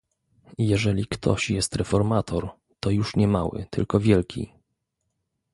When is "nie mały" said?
3.15-3.65